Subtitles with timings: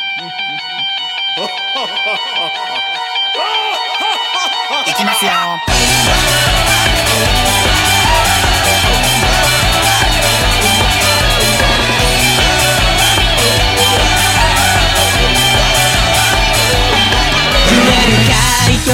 [4.87, 5.31] いきますよ。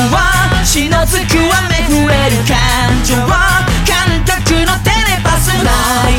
[0.10, 3.16] は血のつく雨増える感情。
[3.16, 3.28] 感
[4.26, 5.52] 覚のテレパス。
[5.52, 5.66] 迷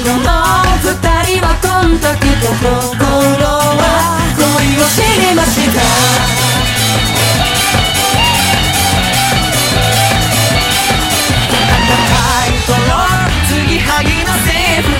[0.02, 0.28] 子の
[0.82, 0.92] 二
[1.38, 2.26] 人はコンタク
[3.00, 3.07] ト。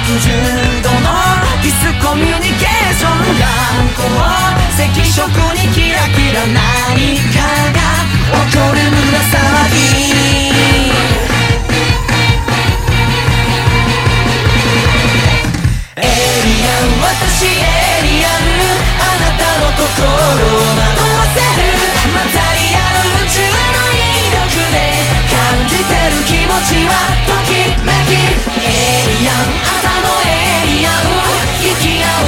[0.08, 0.16] 110
[0.80, 0.96] 度の
[1.60, 3.52] ディスコミュニケーション乱
[3.92, 4.00] 行
[4.72, 7.44] 赤色にキラキラ何か
[7.76, 7.84] が
[8.48, 9.36] 起こる胸騒
[9.68, 9.76] ぎ
[15.96, 17.60] エイリアン私エ
[18.00, 18.32] イリアン
[18.96, 21.68] あなたの心を惑わせる
[22.14, 24.80] またリアル宇宙の威力で
[25.28, 27.37] 感じてる気持ちは
[27.68, 30.32] エイリアン朝のエ
[30.64, 30.92] イリアン
[31.60, 32.27] 行き合う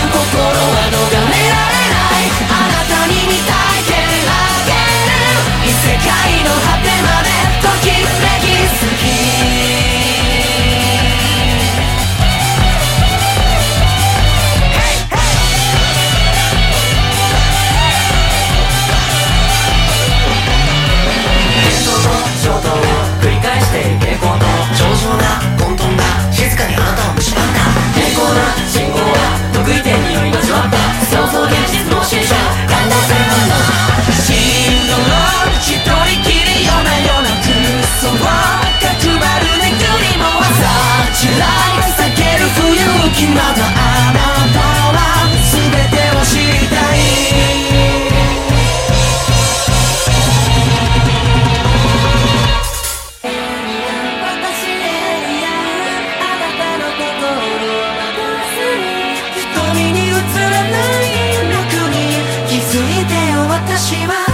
[63.61, 64.25] 私は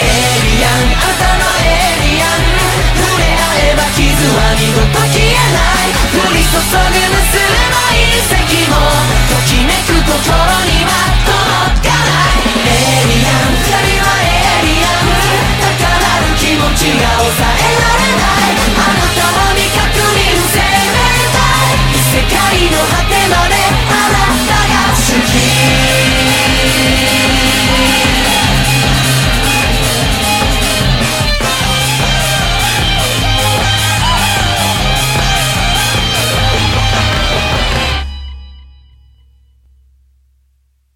[0.00, 0.08] エ
[0.40, 2.40] リアン朝のエイリアン。
[2.96, 3.38] 触れ合
[3.70, 4.00] えば傷
[4.32, 5.92] は二度と消えない。
[6.16, 6.64] 降り注ぐ
[7.12, 7.55] 無数